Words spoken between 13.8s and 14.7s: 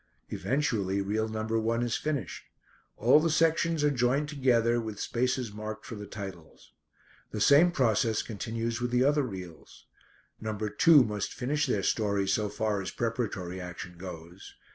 goes.